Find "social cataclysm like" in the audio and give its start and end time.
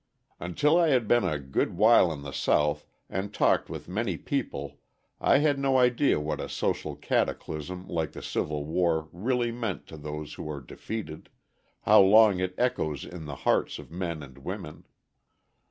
6.49-8.13